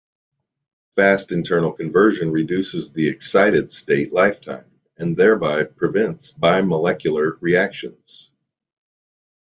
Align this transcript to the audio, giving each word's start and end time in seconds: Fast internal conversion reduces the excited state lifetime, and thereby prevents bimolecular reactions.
Fast 0.95 1.31
internal 1.31 1.71
conversion 1.71 2.31
reduces 2.31 2.91
the 2.91 3.07
excited 3.07 3.69
state 3.71 4.11
lifetime, 4.11 4.65
and 4.97 5.15
thereby 5.15 5.63
prevents 5.63 6.31
bimolecular 6.31 7.37
reactions. 7.39 8.31